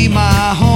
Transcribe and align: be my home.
be 0.00 0.08
my 0.08 0.54
home. 0.54 0.69